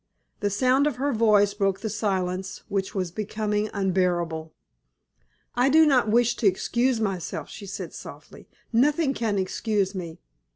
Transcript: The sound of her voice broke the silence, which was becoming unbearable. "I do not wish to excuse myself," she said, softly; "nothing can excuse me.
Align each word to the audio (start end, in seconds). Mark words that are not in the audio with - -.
The 0.39 0.49
sound 0.49 0.87
of 0.87 0.95
her 0.95 1.13
voice 1.13 1.53
broke 1.53 1.81
the 1.81 1.87
silence, 1.91 2.63
which 2.69 2.95
was 2.95 3.11
becoming 3.11 3.69
unbearable. 3.71 4.51
"I 5.53 5.69
do 5.69 5.85
not 5.85 6.09
wish 6.09 6.35
to 6.37 6.47
excuse 6.47 6.99
myself," 6.99 7.49
she 7.51 7.67
said, 7.67 7.93
softly; 7.93 8.49
"nothing 8.73 9.13
can 9.13 9.37
excuse 9.37 9.93
me. 9.93 10.17